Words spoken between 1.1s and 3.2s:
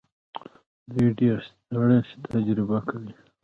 ډېر سټرس تجربه کوي.